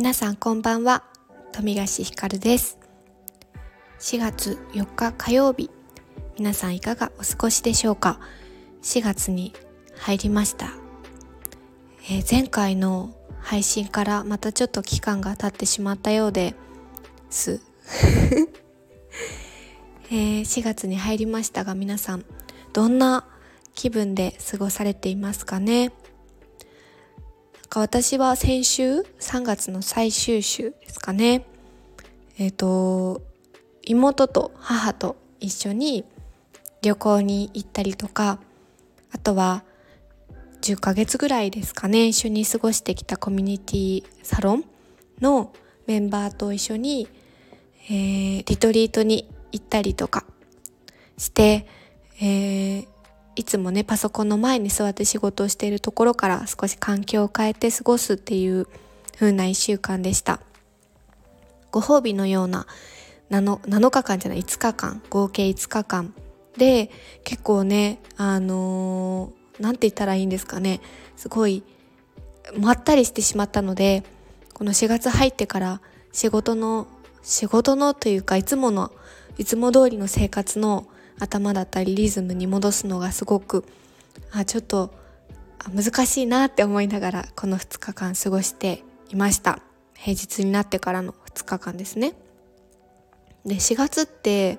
[0.00, 1.04] 皆さんこんばんは。
[1.52, 2.78] 富樫ひかるです。
[3.98, 5.70] 4月4日火曜日。
[6.38, 8.18] 皆さんいかがお過ごしでしょうか。
[8.80, 9.52] 4月に
[9.98, 10.72] 入りました、
[12.04, 16.54] えー、前回の配信からまたちょっと期間が経ってしまったようで
[17.28, 17.60] す。
[20.10, 22.24] えー、4月に入りましたが皆さん
[22.72, 23.26] どんな
[23.74, 25.92] 気分で過ごされていますかね。
[27.78, 31.44] 私は先週3月の最終週ですかね。
[32.36, 33.22] えっ、ー、と
[33.84, 36.04] 妹と母と一緒に
[36.82, 38.40] 旅行に行ったりとか
[39.12, 39.62] あとは
[40.62, 44.64] 10ヶ月ぐらいですかね一緒に過ごしてきたコミュニティサロン
[45.20, 45.52] の
[45.86, 47.08] メンバーと一緒に、
[47.88, 50.24] えー、リトリートに行ったりとか
[51.16, 51.66] して、
[52.20, 52.86] えー、
[53.40, 58.66] いつもねパソコンの前に座って仕事をしているところから少し環境を変えて過ごすっていう
[59.14, 60.40] 風な1週間でした。
[61.70, 62.66] ご褒美のような
[63.30, 66.12] 7, 7日間じゃない5日間合計5日間
[66.58, 66.90] で
[67.24, 70.82] 結構ねあの何、ー、て言ったらいいんですかね
[71.16, 71.62] すごい
[72.58, 74.02] まったりしてしまったので
[74.52, 75.80] この4月入ってから
[76.12, 76.88] 仕事の
[77.22, 78.92] 仕事のというかいつもの
[79.38, 80.86] いつも通りの生活の
[81.20, 83.64] 頭だったりリズムに戻すのがすごく
[84.32, 84.92] あちょっと
[85.74, 89.60] 難しいなって思いながらこの2日間過ごしていました。
[89.94, 92.14] 平日になってからの2日間ですね。
[93.44, 94.58] で4月って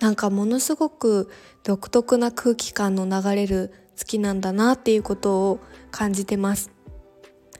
[0.00, 1.30] なんかものすごく
[1.64, 6.70] 独特な空気感の流れる月なんだなっていうことを感じてます。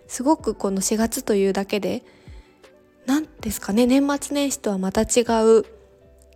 [0.06, 2.02] すごくこの4月というだけで
[3.06, 5.64] 何ですかね年末年始とはまた違う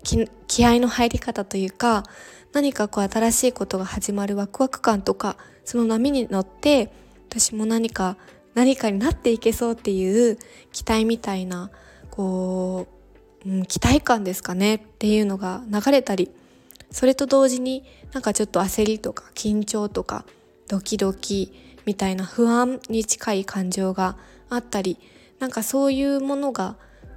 [0.03, 2.05] 気合の入り方というか
[2.53, 6.92] 何かこう新しいことが始まるワクワク感とかその波に乗って
[7.31, 8.17] 私も何か
[8.55, 10.39] 何かになっていけそうっていう
[10.73, 11.70] 期待みたいな
[12.11, 12.86] こ
[13.46, 16.30] う、うん、期待感ですかねっていうのが流れたり
[16.90, 20.27] それと同時になんかちょっと焦りとか緊張とか
[20.69, 21.52] ドキドキ
[21.86, 24.17] みたいな不安に近い感情が
[24.51, 24.98] あったり
[25.39, 26.77] なんかそういうものが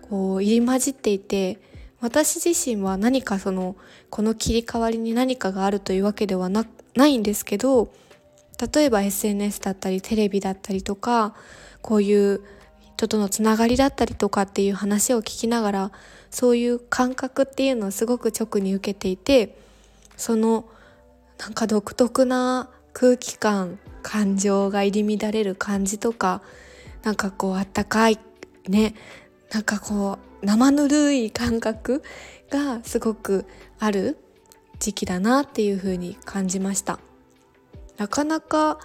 [0.09, 1.59] こう入り混じっていて
[2.01, 3.75] 私自身は何かその
[4.09, 6.65] この切り替わりに何かがあるというわけではな
[7.05, 7.89] いんですけど
[8.73, 11.35] 例えば SNS だったりテレビだったりとか
[11.81, 12.41] こういう
[12.95, 15.91] 人とのつながりだったりとかっていう話を聞きながら
[16.31, 19.57] そういう感覚っていうのをすごく直に受けていて
[20.15, 20.65] その
[21.37, 26.41] なんか独特な空気感感情が入り乱れる感じとか
[27.03, 28.19] なんかこうあったかい
[28.67, 28.95] ね
[29.51, 32.03] なんかこう生ぬるい感覚
[32.49, 33.45] がすごく
[33.79, 34.17] ある
[34.79, 36.99] 時期だなっていう風に感じました。
[37.97, 38.77] なかなか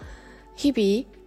[0.56, 1.20] 日々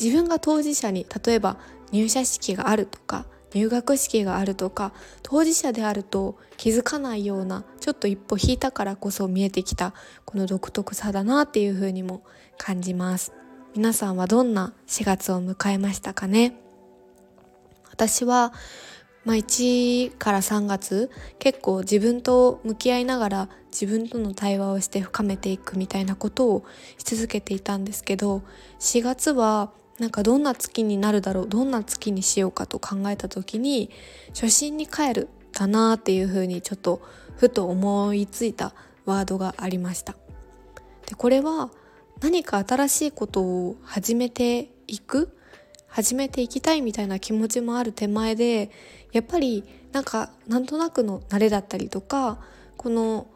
[0.00, 1.58] 自分が当事者に例えば
[1.92, 4.92] 入社式があるとか入学式があるとか
[5.22, 9.94] 当事者であると気づかないようなちょっと一歩引いたからこそ見えてきた
[10.24, 12.22] この独特さだなっていう風にも
[12.58, 13.32] 感じます。
[13.74, 16.58] 皆さんはどんな4月を迎えましたかね？
[17.92, 18.52] 私は
[19.26, 21.10] まあ、1から3月
[21.40, 26.64] 結構自分と向き合いながら自分との対話をして深めていくみたいなことを
[26.96, 28.42] し続けていたんですけど
[28.78, 33.90] 4月はなんかどんな月になるだろうどんな月にしようかと考えた時に
[34.28, 37.02] 初心に帰るだなっていうふうにちょっと
[37.36, 38.74] ふと思いついた
[39.06, 40.14] ワードがありました。
[41.06, 41.70] でこれは
[42.20, 45.36] 何か新しいことを始めていく
[45.96, 48.70] 始めていきたいみたいな気持ちもある手前で
[49.16, 52.38] やっぱりなんかなんとなくの慣れだったりとか
[52.76, 53.26] この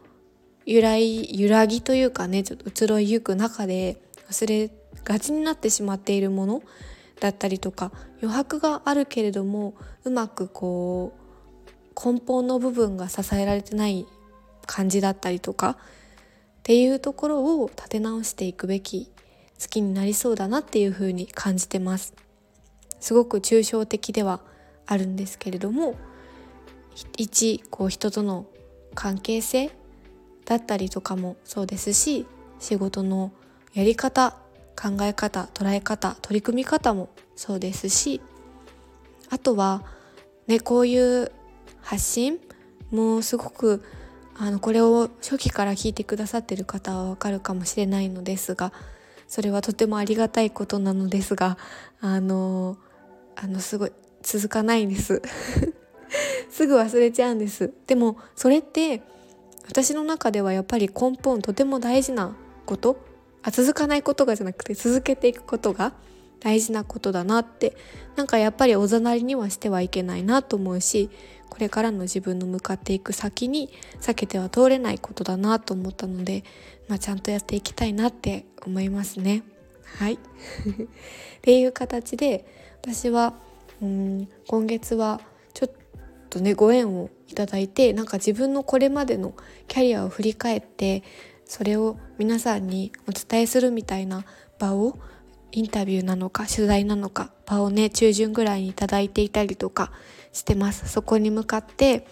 [0.67, 4.71] 揺らい揺らぎというかねちょっと移ろいゆく中で忘れ
[5.03, 6.63] がちになってしまっているもの
[7.19, 9.73] だったりとか余白があるけれども
[10.05, 14.07] うまくこう根本の部分が支えられてない
[14.67, 15.77] 感じだったりとかっ
[16.63, 19.11] ていうところを立て直していくべき
[19.57, 22.13] 月になりそうだなっていうふうに感じてます。
[23.01, 24.41] すごく抽象的では
[24.87, 25.95] あるんですけれども
[27.17, 28.47] 一こう人との
[28.95, 29.71] 関係性
[30.45, 32.27] だったりとかもそうですし
[32.59, 33.33] 仕事の
[33.73, 34.37] やり方
[34.77, 38.21] 考え方捉え方取り組み方もそうですし
[39.29, 39.85] あとは
[40.47, 41.31] ねこういう
[41.81, 42.39] 発信
[42.91, 43.85] もすごく
[44.37, 48.73] あのこれを初期から聞いてくださってる方はわかるかもしれないのですが
[49.29, 51.57] それはとてもありがたいことなのですが
[52.01, 52.77] あの
[53.37, 53.93] あのすごい
[54.23, 55.23] 続かないんです。
[56.51, 57.73] すぐ忘れちゃうんです。
[57.87, 59.03] でもそれって
[59.69, 62.37] 私の中ではやっぱり根本とても大事な
[62.67, 62.99] こと
[63.43, 65.93] あ続かないことがじゃなくて続けていくことが
[66.41, 67.77] 大事なことだなって
[68.17, 71.11] なんかやっぱりおざなりにはしてはいけないなと思うし
[71.49, 73.71] これからの自分の向かっていく先に
[74.01, 76.45] 避けては通れないことだなと思ったので、
[76.89, 79.43] まあ、ちゃんとやっていきたいなって思いますね。
[79.99, 80.15] はい。
[80.15, 80.19] っ
[81.43, 82.47] ていう形で
[82.83, 83.35] 私は
[83.83, 84.29] うん。
[84.47, 85.21] 今月は
[85.55, 85.71] ちょっ
[86.29, 89.35] とねご縁をいただいてなんか自分のこれまでの
[89.69, 91.03] キャリアを振り返って
[91.45, 94.25] それを皆さんにお伝えするみたいな
[94.59, 94.99] 場を
[95.53, 99.93] インタビューなのか取材なのか場をね中旬ぐらいにいただいていたりとか
[100.33, 100.89] してます。
[100.89, 102.07] そこに向かって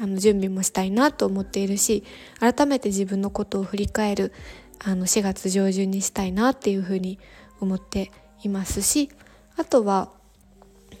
[0.00, 2.04] あの準備もしたいなと思っているし
[2.40, 4.32] 改めて自分のことを振り返る
[4.84, 7.18] あの4月上旬にしたいなっていうふうに
[7.60, 8.10] 思って
[8.42, 9.08] いますし
[9.56, 10.10] あとは、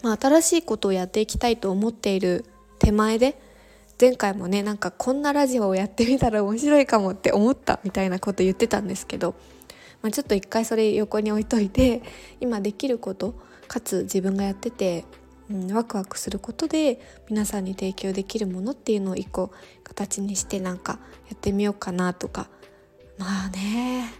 [0.02, 2.44] まあ、新しいことをやっていきたいと思っている
[2.78, 3.40] 手前で
[4.00, 9.34] 前回もねなんかこんなラジオをやってみたら面白いかもって思ったみたいなこと言ってたんですけど、
[10.02, 12.02] まあ、ちょっと一回それ横に置いといて
[12.40, 13.34] 今できること
[13.68, 15.04] かつ自分がやってて、
[15.50, 17.00] うん、ワクワクすることで
[17.30, 19.52] 皆さんに提供できるものっていうのを一個
[19.84, 20.98] 形にしてなんか
[21.28, 22.48] やってみようかなとか。
[23.16, 24.12] まあね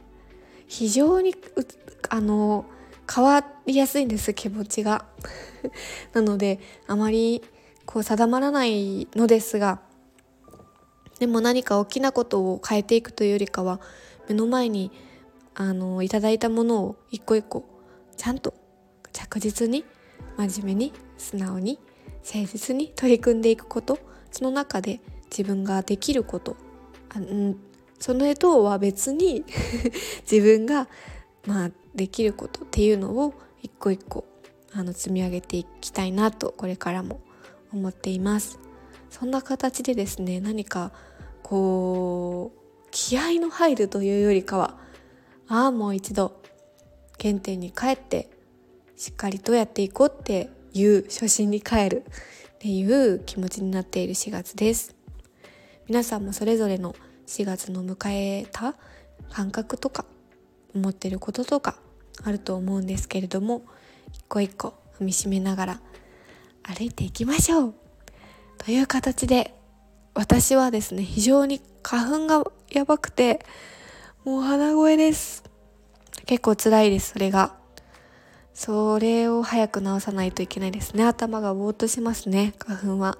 [0.67, 1.35] 非常に
[2.09, 2.65] あの
[3.13, 5.07] 変わりやすいんです気持ちが。
[6.13, 7.43] なのであまり
[7.87, 9.81] こう定まらないのですが
[11.19, 13.81] でも何か大きなことを変えていくというよりかは
[14.29, 14.91] 目の前に
[15.55, 17.65] あのいただいたものを一個一個
[18.17, 18.55] ちゃんと
[19.13, 19.85] 着実に
[20.37, 21.79] 真面目に素直に
[22.25, 23.99] 誠実に取り組んでいくこと
[24.31, 26.57] その中で自分ができること。
[27.11, 27.57] あ、ん、
[27.99, 29.45] その絵とは別に
[30.31, 30.89] 自分が
[31.47, 34.25] まあできることっていうのを一個一個
[34.73, 37.21] あの積み上げていきたいなとこれからも
[37.73, 38.59] 思っています。
[39.11, 40.91] そんな形でですね何か
[41.43, 44.77] こう気合の入るというよりかは
[45.47, 46.41] ああもう一度
[47.21, 48.29] 原点に帰って
[48.97, 52.05] しっかりとやっていこうっていう初心に帰る
[52.55, 54.97] っていう気持ちになっている4月です。
[55.87, 58.75] 皆さんもそれぞれの4月の迎えた
[59.31, 60.07] 感覚とか
[60.75, 61.77] 思ってることとか
[62.23, 63.65] あると思うんですけれども
[64.13, 65.81] 一個一個踏みしめながら
[66.63, 67.75] 歩いていきましょう。
[68.59, 69.55] という形で
[70.15, 73.45] 私はですね非常に花粉がやばくて
[74.25, 75.45] もう鼻声です。
[76.27, 77.57] 結構辛いですそれが。
[78.55, 81.05] それを早く治さないといけないですね。
[81.05, 83.19] 頭がぼーっとしますね花粉は。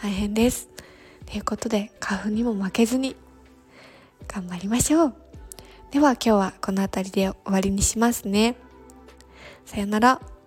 [0.00, 0.68] 大変です。
[1.26, 3.16] ということで花粉にも負けずに
[4.28, 5.27] 頑張りましょう。
[5.90, 8.56] では今日はこの辺りで終わりにしますね。
[9.64, 10.37] さよなら。